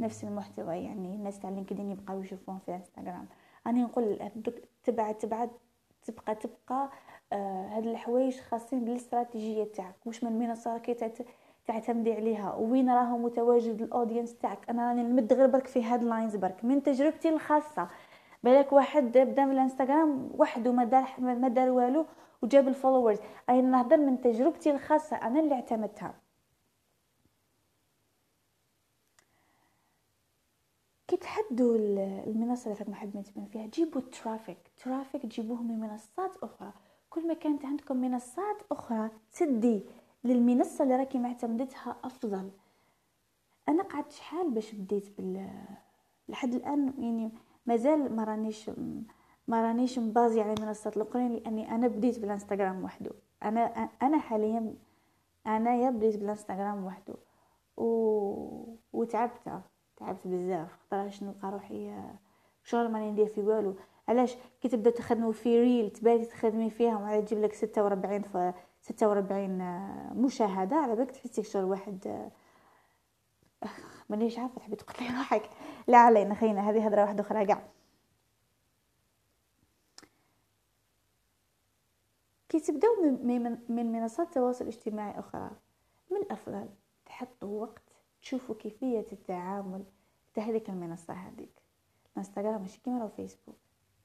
نفس 0.00 0.24
المحتوى 0.24 0.76
يعني 0.76 1.14
الناس 1.14 1.38
تاع 1.40 1.50
لينكدين 1.50 1.90
يبقاو 1.90 2.20
يشوفون 2.20 2.58
في 2.58 2.68
الإنستغرام. 2.68 3.26
أنا 3.66 3.82
نقول 3.82 4.30
تبع 4.84 5.12
تبع 5.12 5.48
تبقى 6.04 6.34
تبقى 6.34 6.90
آه 7.32 7.66
هاد 7.66 7.86
الحوايج 7.86 8.40
خاصين 8.40 8.84
بالإستراتيجية 8.84 9.64
تاعك. 9.64 10.06
واش 10.06 10.24
من 10.24 10.32
منصة 10.32 10.78
كي 10.78 10.94
تعتمدي 11.66 12.12
عليها 12.12 12.54
وين 12.54 12.90
راه 12.90 13.16
متواجد 13.16 13.82
ال 13.82 13.88
audience 13.88 14.36
تاعك؟ 14.38 14.70
أنا 14.70 14.88
راني 14.88 15.02
نمد 15.02 15.32
غير 15.32 15.46
برك 15.46 15.66
في 15.66 15.84
headlines 15.84 16.36
برك 16.36 16.64
من 16.64 16.82
تجربتي 16.82 17.28
الخاصة. 17.28 17.88
بالك 18.44 18.72
واحد 18.72 19.04
بدا 19.18 19.44
من 19.44 19.52
الانستغرام 19.52 20.30
وحده 20.34 20.72
ما 20.72 20.84
دار 20.84 21.08
ما 21.18 21.48
دار 21.48 21.70
والو 21.70 22.06
وجاب 22.42 22.68
ال 22.68 22.73
followers 22.73 23.18
أنا 23.48 23.60
نهضر 23.60 23.96
من 23.96 24.20
تجربتي 24.20 24.70
الخاصة 24.70 25.16
أنا 25.16 25.40
اللي 25.40 25.54
اعتمدتها. 25.54 26.14
كي 31.08 31.16
تحدوا 31.16 31.76
المنصة 32.26 32.70
اللي 32.70 32.78
راكم 32.80 32.94
حابين 32.94 33.22
تبان 33.22 33.46
فيها 33.46 33.66
جيبوا 33.66 34.00
ال 34.00 34.07
traffic 34.07 34.58
traffic 34.84 35.26
جيبوه 35.26 35.62
من 35.62 35.80
منصات 35.80 36.36
أخرى. 36.42 36.72
كل 37.10 37.28
ما 37.28 37.34
كانت 37.34 37.64
عندكم 37.64 37.96
منصات 37.96 38.62
أخرى 38.70 39.10
تدي. 39.32 39.84
للمنصة 40.24 40.84
اللي 40.84 40.96
راكي 40.96 41.18
معتمدتها 41.18 41.96
أفضل. 42.04 42.50
أنا 43.68 43.82
قعدت 43.82 44.12
شحال 44.12 44.50
باش 44.50 44.74
بديت 44.74 45.16
بال 45.18 45.50
لحد 46.28 46.54
الآن 46.54 46.94
يعني 46.98 47.30
مازال 47.66 48.16
ما 48.16 48.24
رانيش 48.24 48.70
ما 49.48 49.62
رانيش 49.62 49.98
مبازية 49.98 50.40
على 50.40 50.52
المنصات 50.52 50.96
الأخرين 50.96 51.32
لأني 51.32 51.70
أنا 51.74 51.88
بديت 51.88 52.18
بالإنستغرام 52.18 52.84
وحده. 52.84 53.10
أنا 53.42 53.60
أنا 54.02 54.18
حاليا 54.18 54.74
أنا 55.46 55.74
يا 55.74 55.90
بديت 55.90 56.16
بالإنستغرام 56.16 56.84
وحده. 56.84 57.14
و... 57.76 57.84
وتعبت 58.92 59.62
تعبت 59.96 60.26
بزاف. 60.26 60.78
خاطرش 60.90 61.22
نلقى 61.22 61.50
روحي 61.50 61.94
شغل 62.64 62.90
ماني 62.92 63.10
ندير 63.10 63.26
في 63.26 63.42
والو. 63.42 63.74
علاش؟ 64.08 64.36
كي 64.60 64.68
تبدأ 64.68 64.90
تخدموا 64.90 65.32
في 65.32 65.60
reel 65.60 65.90
تباتي 65.90 66.24
تخدمي 66.24 66.70
فيها 66.70 66.96
وعاد 66.96 67.24
تجيب 67.24 67.38
لك 67.42 67.52
46 67.52 68.22
ف 68.22 68.36
46 68.82 69.58
مشاهدة 70.24 70.76
على 70.76 70.96
بالك 70.96 71.10
تحسي 71.10 71.42
شغل 71.42 71.64
واحد 71.64 72.30
مانيش 74.10 74.38
عارفة 74.38 74.54
تحبي 74.54 74.76
تقتلي 74.76 75.08
روحك 75.08 75.50
لا 75.88 75.98
علينا 75.98 76.34
خينا 76.34 76.70
هذه 76.70 76.86
هضره 76.86 77.02
واحدة 77.02 77.20
أخرى 77.20 77.46
كاع 77.46 77.68
كي 82.48 82.60
تبداو 82.60 82.90
من 83.68 83.92
منصات 83.92 84.26
التواصل 84.26 84.64
الاجتماعي 84.64 85.18
أخرى. 85.18 85.50
من 86.10 86.16
الأفضل 86.16 86.68
تحطوا 87.06 87.60
وقت 87.60 87.82
تشوفوا 88.22 88.54
كيفية 88.54 89.06
التعامل 89.12 89.84
هذيك 90.38 90.70
المنصة 90.70 91.14
هذيك. 91.14 91.62
الانستغرام 92.12 92.60
ماشي 92.62 92.80
كيما 92.80 93.08
فيسبوك 93.08 93.56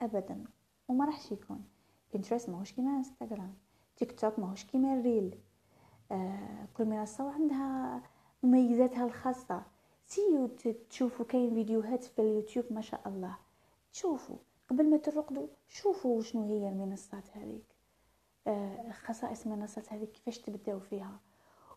ابدا. 0.01 0.43
وما 0.88 1.05
راحش 1.05 1.31
يكون. 1.31 1.65
بنترست 2.13 2.50
ماهوش 2.50 2.72
كيما 2.72 2.98
انستغرام 2.98 3.53
تيك 3.98 4.20
توك 4.20 4.39
ماهوش 4.39 4.63
كيما 4.63 4.94
ال 4.93 5.01
reel. 5.01 5.39
آه 6.12 6.68
كل 6.77 6.86
منصه 6.86 7.25
وعندها 7.25 8.01
مميزاتها 8.44 9.06
الخاصة. 9.06 9.63
سيوا 10.05 10.48
تشوفوا 10.89 11.25
كاين 11.25 11.54
فيديوهات 11.54 12.04
في 12.04 12.22
اليوتيوب 12.22 12.66
ما 12.72 12.82
شاء 12.82 13.01
الله. 13.06 13.38
تشوفوا. 13.94 14.38
قبل 14.70 14.89
ما 14.89 14.98
ترقدوا 14.98 15.48
شوفوا 15.68 16.22
شنو 16.22 16.48
هي 16.48 16.70
المنصات 16.70 17.38
هذيك. 17.38 17.75
آه 18.48 18.92
خصائص 18.92 19.46
المنصات 19.46 19.94
هذيك 19.94 20.12
كيفاش 20.12 20.38
تبداو 20.39 20.80
فيها. 20.80 21.20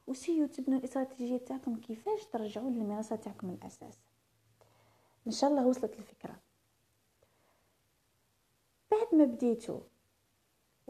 وسيو 0.07 0.47
تبنوا 0.47 0.79
الاستراتيجية 0.79 1.39
تاعكم 1.39 1.77
كيفاش 1.77 2.27
ترجعوا 2.27 2.71
للمنصة 2.71 3.17
تاعكم 3.17 3.47
من 3.47 3.55
الأساس. 3.55 3.99
إن 5.27 5.33
شاء 5.33 5.51
الله 5.51 5.67
وصلت 5.67 5.99
الفكرة. 5.99 6.37
بعد 8.91 9.15
ما 9.15 9.25
بديتوا 9.25 9.81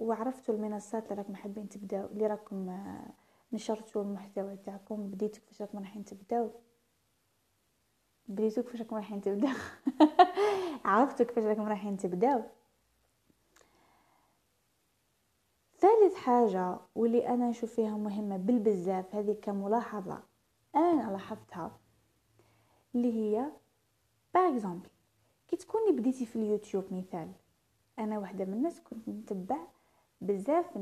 وعرفتوا 0.01 0.55
المنصات 0.55 1.05
اللي 1.05 1.23
راكم 1.23 1.35
حابين 1.35 1.69
تبداو 1.69 2.07
اللي 2.07 2.27
راكم 2.27 2.69
آه، 2.69 3.13
نشرتوا 3.53 4.03
المحتوى 4.03 4.57
تاعكم 4.57 5.11
بديتوا 5.11 5.41
كيفاش 5.41 5.63
راكم 5.63 5.79
رايحين 5.79 6.05
تبداو. 6.05 6.51
بديتوا 8.29 8.63
كيفاش 8.63 8.81
راكم 8.81 8.97
رايحين 8.97 9.21
تبداو. 9.21 9.55
عرفتوا 10.85 11.27
كيفاش 11.27 11.45
راكم 11.45 11.63
رايحين 11.63 11.97
تبداو. 11.97 12.43
ثالث 15.79 16.15
حاجة 16.15 16.79
واللي 16.95 17.29
أنا 17.29 17.49
نشوف 17.49 17.75
فيها 17.75 17.97
مهمة 17.97 18.37
بالبزاف 18.37 19.15
هذه 19.15 19.37
كملاحظة 19.43 20.23
أنا 20.77 21.13
لاحظتها 21.13 21.79
اللي 22.95 23.13
هي 23.13 23.51
par 24.35 24.53
exemple 24.55 24.89
كي 25.49 25.57
تكوني 25.57 25.93
بديتي 25.93 26.27
في 26.27 26.37
اليوتيوب 26.37 26.85
مثال 26.91 27.33
أنا 27.99 28.19
واحدة 28.19 28.45
من 28.45 28.53
الناس 28.53 28.81
كنت 28.81 29.09
نتبع 29.09 29.59
بزاف 30.21 30.79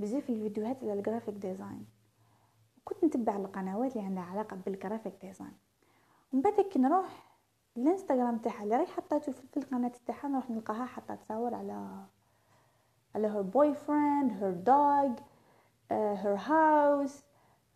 بزاف 0.00 0.30
الفيديوهات 0.30 0.84
على 0.84 0.92
ال 0.92 0.97
graphic 0.97 1.34
design 1.34 1.86
كنت 2.84 3.04
نتبع 3.04 3.36
القنوات 3.36 3.96
اللي 3.96 4.06
عندها 4.06 4.22
علاقة 4.22 4.56
بال 4.56 4.69
graphic 4.69 5.14
design 5.20 5.52
ومن 6.32 6.42
بعد 6.42 6.60
كي 6.60 6.78
نروح 6.78 7.30
الانستغرام 7.76 8.38
تاعها 8.38 8.64
اللي 8.64 8.76
راهي 8.76 8.86
حطاتو 8.86 9.32
في 9.32 9.56
القناة 9.56 9.92
تاعها 10.06 10.28
نروح 10.28 10.50
نلقاها 10.50 10.84
حاطة 10.84 11.14
تصاور 11.14 11.54
على 11.54 12.06
على 13.14 13.28
her 13.28 13.44
boyfriend 13.56 14.30
her 14.40 14.54
dog 14.66 15.20
uh, 15.90 16.16
her 16.24 16.36
house 16.36 17.22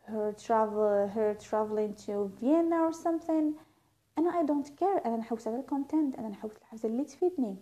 her 0.07 0.33
travel 0.33 1.09
her 1.17 1.35
traveling 1.35 1.95
to 1.95 2.31
Vienna 2.41 2.79
or 2.89 2.93
something. 2.93 3.55
أنا 4.19 4.39
I 4.39 4.45
don't 4.45 4.69
care 4.69 5.07
أنا 5.07 5.17
نحوس 5.17 5.49
على 5.49 5.61
ال 5.61 5.68
content 5.68 6.19
أنا 6.19 6.29
نحوس 6.29 6.57
الحاجة 6.57 6.87
اللي 6.87 7.05
تفيدني. 7.05 7.57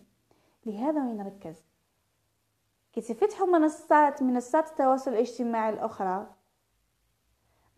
لهذا 0.66 1.04
وين 1.04 1.16
نركز؟ 1.16 1.71
كي 2.92 3.00
تفتحوا 3.00 3.46
منصات 3.46 4.22
منصات 4.22 4.68
التواصل 4.68 5.11
الاجتماعي 5.11 5.70
الأخرى 5.70 6.26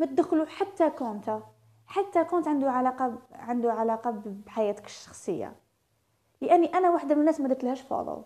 ما 0.01 0.07
تدخلوا 0.07 0.47
حتى 0.47 0.91
content 0.91 1.43
حتى 1.87 2.25
content 2.25 2.49
عنده 2.49 2.71
علاقة 2.71 3.19
عنده 3.33 3.73
علاقة 3.73 4.11
بحياتك 4.25 4.87
الشخصية. 4.87 5.57
لأني 6.41 6.67
أنا 6.67 6.91
واحدة 6.91 7.15
من 7.15 7.21
الناس 7.21 7.41
ما 7.41 7.49
درتلهاش 7.49 7.81
follow 7.83 8.25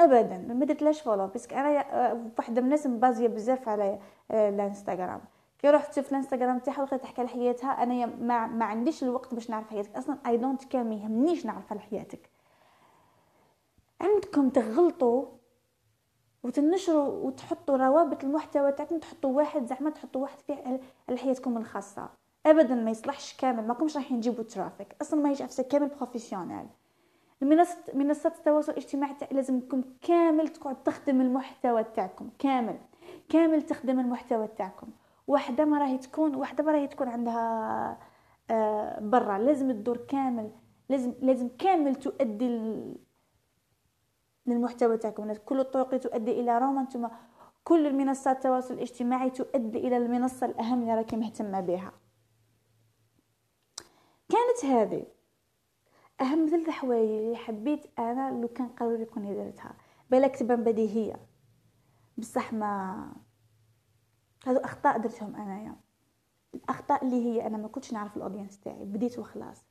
ابدا 0.00 0.38
ما 0.38 0.64
درتلهاش 0.64 1.00
follow 1.02 1.26
parce 1.26 1.44
que 1.44 1.54
أنا 1.54 2.12
واحدة 2.38 2.60
من 2.60 2.66
الناس 2.66 2.86
مبازية 2.86 3.28
بزاف 3.28 3.68
على 3.68 3.98
آه، 4.30 4.48
الانستغرام. 4.48 5.20
كي 5.58 5.70
رحت 5.70 5.98
في 6.00 6.10
الانستغرام 6.10 6.58
تاعها 6.58 6.82
وبقيت 6.82 7.02
تحكي 7.02 7.20
على 7.20 7.30
حياتها 7.30 7.70
أنا 7.70 8.06
ما, 8.06 8.46
ما 8.46 8.64
عنديش 8.64 9.04
الوقت 9.04 9.34
باش 9.34 9.50
نعرف 9.50 9.70
حياتك. 9.70 9.96
أصلا 9.96 10.18
I 10.26 10.36
don't 10.36 10.64
care 10.64 10.80
يهمنيش 10.80 11.46
نعرف 11.46 11.72
على 11.72 11.80
حياتك. 11.80 12.30
عندكم 14.00 14.48
تغلطوا 14.48 15.26
وتنشروا 16.42 17.08
وتحطوا 17.08 17.76
روابط 17.76 18.24
المحتوى 18.24 18.72
تاعكم 18.72 18.98
تحطوا 18.98 19.30
واحد 19.30 19.66
زعما 19.66 19.90
تحطوا 19.90 20.22
واحد 20.22 20.80
على 21.08 21.18
حياتكم 21.18 21.56
الخاصة. 21.56 22.08
ابدا 22.46 22.74
ما 22.74 22.90
يصلحش 22.90 23.36
كامل 23.36 23.66
ما 23.66 23.74
كومش 23.74 23.96
رايحين 23.96 24.16
نجيبوا 24.16 24.44
traffic. 24.44 24.96
أصلا 25.02 25.20
ما 25.20 25.30
يجي 25.30 25.46
كامل 25.70 25.88
professionnel 25.88 26.66
المنصات 27.42 27.94
منصات 27.94 28.38
التواصل 28.38 28.72
الاجتماعي 28.72 29.16
لازمكم 29.32 29.82
كامل 30.02 30.48
تقعد 30.48 30.82
تخدم 30.82 31.20
المحتوى 31.20 31.84
تاعكم. 31.84 32.30
كامل. 32.38 32.78
كامل 33.28 33.62
تخدم 33.62 34.00
المحتوى 34.00 34.46
تاعكم. 34.46 34.88
واحدة 35.26 35.64
ما 35.64 35.78
راهي 35.78 35.98
تكون 35.98 36.34
واحدة 36.34 36.64
ما 36.64 36.72
راهي 36.72 36.86
تكون 36.86 37.08
عندها 37.08 37.98
آه 38.50 39.00
برا. 39.00 39.38
لازم 39.38 39.72
تدور 39.72 39.96
كامل. 39.96 40.50
لازم 40.88 41.14
لازم 41.20 41.48
كامل 41.58 41.94
تؤدي 41.94 42.46
للمحتوى 44.52 44.96
تاعكم 44.96 45.32
كل 45.32 45.60
الطرق 45.60 45.96
تؤدي 45.96 46.40
إلى 46.40 46.58
روما 46.58 46.80
أنتم 46.80 47.08
كل 47.64 47.86
المنصات 47.86 48.36
التواصل 48.36 48.74
الاجتماعي 48.74 49.30
تؤدي 49.30 49.78
إلى 49.78 49.96
المنصة 49.96 50.46
الأهم 50.46 50.80
اللي 50.82 50.94
راكي 50.94 51.16
مهتمة 51.16 51.60
بها. 51.60 51.92
كانت 54.28 54.64
هذه 54.64 55.06
أهم 56.20 56.46
ثلاث 56.46 56.68
حوايج 56.70 57.10
اللي 57.10 57.36
حبيت 57.36 57.98
أنا 57.98 58.40
لو 58.40 58.48
كان 58.48 58.68
قالوا 58.68 59.04
كوني 59.04 59.34
درتها 59.34 59.74
بالك 60.10 60.36
تبان 60.36 60.64
بديهية. 60.64 61.16
بصح 62.18 62.52
ما 62.52 63.12
هذو 64.46 64.58
أخطاء 64.58 64.98
درتهم 64.98 65.36
أنايا. 65.36 65.76
الأخطاء 66.54 67.04
اللي 67.04 67.24
هي 67.26 67.46
أنا 67.46 67.56
ما 67.58 67.68
كنتش 67.68 67.92
نعرف 67.92 68.16
ال 68.16 68.21
audience 68.21 68.60
تاعي. 68.60 68.84
بديت 68.84 69.18
وخلاص. 69.18 69.66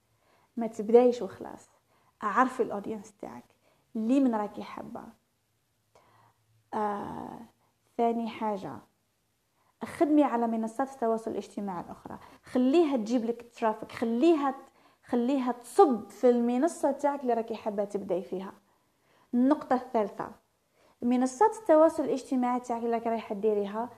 ما 0.57 0.67
تبدايش 0.67 1.21
وخلاص. 1.21 1.69
اعرفي 2.23 2.63
ال 2.63 2.69
audience 2.69 3.13
تاعك. 3.17 3.58
اللي 3.95 4.19
من 4.19 4.35
راكي 4.35 4.63
حابة؟ 4.63 5.03
آه 6.73 7.39
ثاني 7.97 8.29
حاجة 8.29 8.79
خدمي 9.83 10.23
على 10.23 10.47
منصات 10.47 10.89
التواصل 10.91 11.31
الاجتماعي 11.31 11.83
الأخرى. 11.83 12.19
خليها 12.43 12.97
تجيب 12.97 13.25
لك 13.25 13.51
traffic 13.59 13.91
خليها 13.91 14.55
خليها 15.05 15.51
تصب 15.51 16.09
في 16.09 16.29
المنصة 16.29 16.91
تاعك 16.91 17.21
اللي 17.21 17.33
راكي 17.33 17.55
حابة 17.55 17.83
تبدأي 17.83 18.23
فيها. 18.23 18.53
النقطة 19.33 19.75
الثالثة 19.75 20.31
منصات 21.01 21.55
التواصل 21.55 22.03
الاجتماعي 22.03 22.59
تاعك 22.59 22.83
اللي 22.83 22.97
رايحة 22.97 23.35
ديريها 23.35 23.89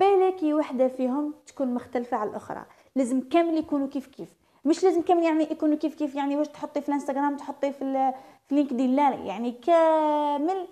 بالكي 0.00 0.54
وحدة 0.54 0.88
فيهم 0.88 1.34
تكون 1.46 1.74
مختلفة 1.74 2.16
على 2.16 2.30
الأخرى. 2.30 2.66
لازم 2.96 3.28
كامل 3.28 3.58
يكونوا 3.58 3.88
كيف 3.88 4.06
كيف. 4.06 4.34
مش 4.64 4.84
لازم 4.84 5.02
كامل 5.02 5.22
يعني 5.22 5.42
يكونوا 5.44 5.76
كيف 5.76 5.94
كيف 5.94 6.14
يعني 6.14 6.36
واش 6.36 6.48
تحطي 6.48 6.80
في 6.80 6.88
الانستغرام 6.88 7.36
تحطي 7.36 7.72
في 7.72 8.12
في 8.48 8.54
لينكدين 8.54 8.96
لا 8.96 9.14
يعني 9.14 9.52
كامل 9.52 10.68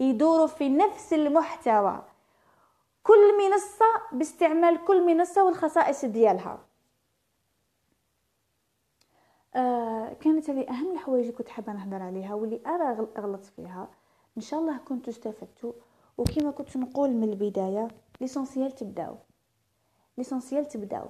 يدوروا 0.00 0.46
في 0.46 0.68
نفس 0.68 1.12
المحتوى. 1.12 2.02
كل 3.02 3.38
منصة 3.38 3.86
باستعمال 4.12 4.84
كل 4.84 5.06
منصة 5.06 5.44
والخصائص 5.44 6.04
ديالها. 6.04 6.58
آه 9.54 10.12
كانت 10.12 10.50
هذه 10.50 10.68
أهم 10.70 10.92
الحوايج 10.92 11.24
اللي 11.24 11.36
كنت 11.36 11.48
حابة 11.48 11.72
نهضر 11.72 12.02
عليها 12.02 12.34
واللي 12.34 12.60
أنا 12.66 13.06
غلطت 13.18 13.44
فيها. 13.44 13.88
إن 14.36 14.42
شاء 14.42 14.60
الله 14.60 14.78
كنتوا 14.78 15.12
استفدتوا. 15.12 15.72
وكما 16.18 16.50
كنت 16.50 16.76
نقول 16.76 17.10
من 17.10 17.28
البداية 17.28 17.88
l'essentiel 18.20 18.72
تبداو. 18.72 19.16
l'essentiel 20.18 20.68
تبداو. 20.68 21.06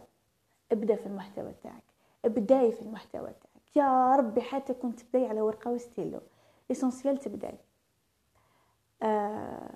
ابدأ 0.73 0.97
في 0.97 1.07
المحتوى 1.07 1.53
تاعك. 1.63 1.94
ابداي 2.25 2.73
في 2.73 2.83
المحتوى 2.83 3.21
تاعك. 3.21 3.77
يا 3.77 4.17
ربي 4.17 4.41
حتى 4.41 4.75
كنت 4.75 5.01
تبداي 5.01 5.27
على 5.27 5.41
ورقة 5.41 5.71
و 5.71 5.78
stylo. 5.78 6.21
l'essentiel 6.71 7.17
تبداي. 7.17 7.55
آه 9.03 9.71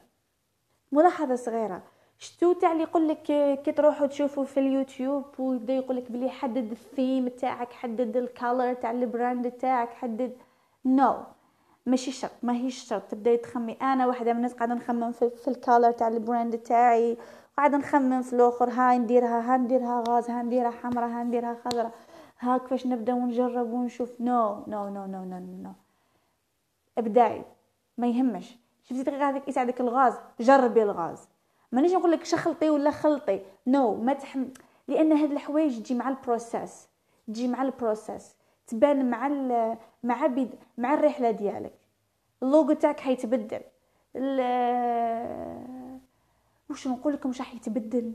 ملاحظة 0.92 1.34
صغيرة. 1.34 1.82
شتو 2.18 2.52
تاع 2.52 2.72
اللي 2.72 2.82
يقول 2.82 3.08
لك 3.08 3.22
كي 3.64 3.72
تروحوا 3.72 4.06
تشوفوا 4.06 4.44
في 4.44 4.60
اليوتيوب 4.60 5.24
ويبدا 5.38 5.72
يقول 5.72 5.96
لك 5.96 6.12
بلي 6.12 6.30
حدد 6.30 6.70
ال 6.70 6.80
thème 6.80 7.28
تاعك 7.28 7.72
حدد 7.72 8.16
ال 8.16 8.26
color 8.26 8.74
تاع 8.74 8.90
ال 8.90 9.00
brand 9.00 9.50
تاعك 9.50 9.90
حدد. 9.90 10.36
no 10.84 11.12
no. 11.12 11.16
ماشي 11.86 12.12
شرط. 12.12 12.30
ما 12.42 12.52
هي 12.52 12.70
شرط. 12.70 13.02
تبداي 13.02 13.36
تخمي. 13.36 13.72
أنا 13.72 14.06
واحدة 14.06 14.32
من 14.32 14.36
الناس 14.36 14.54
قاعدة 14.54 14.74
نخمم 14.74 15.12
في, 15.12 15.30
في 15.30 15.48
ال 15.48 15.55
color 15.55 15.90
تاع 15.90 16.08
ال 16.08 16.17
brand 16.17 16.58
تاعي. 16.58 17.16
قاعدة 17.56 17.78
نخمم 17.78 18.22
في 18.22 18.32
الآخر. 18.32 18.70
هاي 18.70 18.98
نديرها. 18.98 19.54
ها 19.54 19.56
نديرها 19.56 20.04
rose. 20.08 20.30
ها 20.30 20.42
نديرها 20.42 20.70
حمرا 20.70 21.06
ها 21.06 21.24
نديرها 21.24 21.56
خضرا 21.64 21.90
ها 22.40 22.58
كيفاش 22.58 22.86
نبدا 22.86 23.14
ونجرب 23.14 23.72
ونشوف 23.72 24.20
no 24.20 24.64
no 24.66 24.88
no 24.88 25.06
no 25.06 25.24
no 25.24 25.38
no 25.38 25.72
ابداعي 26.98 27.44
ما 27.98 28.06
يهمش. 28.06 28.58
شفتي 28.84 29.02
دقيقة 29.02 29.30
هذيك 29.30 29.48
يساعدك 29.48 29.80
ال 29.80 29.86
rose؟ 29.86 30.14
جربي 30.40 30.82
ال 30.82 30.90
rose. 30.90 31.28
مانيش 31.72 31.92
نقول 31.92 32.10
لك 32.10 32.24
شخلطي 32.24 32.70
ولا 32.70 32.90
خلطي. 32.90 33.40
no 33.66 33.96
no. 33.96 34.00
ما 34.00 34.12
تحم 34.12 34.44
لأن 34.88 35.12
هاد 35.12 35.32
الحوايج 35.32 35.82
تجي 35.82 35.94
مع 35.94 36.08
ال 36.08 36.17
process. 36.17 36.88
تجي 37.26 37.48
مع 37.48 37.62
البروسيس. 37.62 38.34
تبان 38.66 39.10
مع 39.10 39.26
ال... 39.26 39.76
مع 40.02 40.26
بد... 40.26 40.54
مع 40.78 40.94
الرحلة 40.94 41.30
ديالك. 41.30 41.74
اللوغو 42.42 42.72
تاعك 42.72 43.00
حيتبدل. 43.00 43.60
ال... 44.16 44.40
واش 46.70 46.88
نقول 46.88 47.12
لكم 47.12 47.28
واش 47.28 47.38
راح 47.40 47.54
يتبدل 47.54 48.12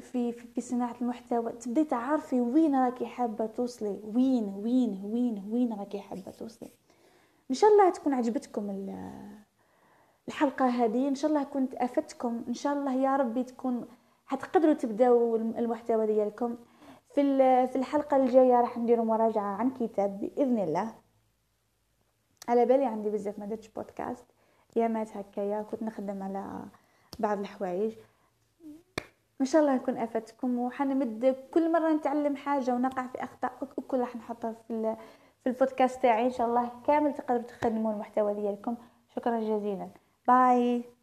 في, 0.00 0.32
في 0.32 0.60
صناعة 0.60 0.96
المحتوى. 1.00 1.52
تبدأي 1.52 1.84
تعرفي 1.84 2.40
وين 2.40 2.74
راكي 2.74 3.06
حابة 3.06 3.46
توصلي. 3.46 4.00
وين 4.04 4.44
وين 4.44 5.02
وين 5.04 5.48
وين 5.50 5.72
راكي 5.72 6.00
حابة 6.00 6.30
توصلي. 6.30 6.70
إن 7.50 7.54
شاء 7.54 7.70
الله 7.70 7.90
تكون 7.90 8.14
عجبتكم 8.14 8.70
الحلقة 10.28 10.66
هذه. 10.66 11.08
إن 11.08 11.14
شاء 11.14 11.30
الله 11.30 11.44
كنت 11.44 11.74
أفدتكم. 11.74 12.44
إن 12.48 12.54
شاء 12.54 12.72
الله 12.72 12.94
يا 12.94 13.16
ربي 13.16 13.44
تكون 13.44 13.86
حتقدروا 14.26 14.74
تبداو 14.74 15.36
المحتوى 15.36 16.06
ديالكم. 16.06 16.56
في 17.14 17.22
في 17.66 17.76
الحلقة 17.76 18.16
الجاية 18.16 18.60
راح 18.60 18.78
نديروا 18.78 19.04
مراجعة 19.04 19.56
عن 19.56 19.70
كتاب 19.70 20.20
بإذن 20.20 20.58
الله. 20.58 20.94
على 22.48 22.66
بالي 22.66 22.84
عندي 22.84 23.10
بزاف 23.10 23.38
ما 23.38 23.46
درتش 23.46 23.68
بودكاست 23.68 24.24
يامات 24.76 25.16
هكايا. 25.16 25.62
كنت 25.62 25.82
نخدم 25.82 26.22
على 26.22 26.64
بعض 27.18 27.38
الحوايج. 27.38 27.94
ان 29.40 29.46
شاء 29.46 29.62
الله 29.62 29.74
نكون 29.74 29.96
افدتكم 29.98 30.58
وحنمد 30.58 31.36
كل 31.54 31.72
مرة 31.72 31.92
نتعلم 31.92 32.36
حاجة 32.36 32.74
ونقع 32.74 33.06
في 33.06 33.24
أخطاء 33.24 33.52
وكل 33.76 34.00
راح 34.00 34.16
نحطها 34.16 34.52
في 34.68 34.96
في 35.44 35.48
البودكاست 35.50 36.02
تاعي 36.02 36.24
إن 36.24 36.30
شاء 36.30 36.46
الله 36.46 36.70
كامل 36.86 37.14
تقدروا 37.14 37.42
تخدموا 37.42 37.92
المحتوى 37.92 38.34
ديالكم. 38.34 38.76
شكرا 39.16 39.40
جزيلا. 39.40 39.88
باي. 40.28 40.95